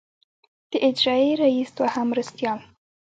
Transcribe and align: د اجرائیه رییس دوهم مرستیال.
د 0.71 0.73
اجرائیه 0.89 1.33
رییس 1.43 1.69
دوهم 1.77 2.05
مرستیال. 2.11 2.59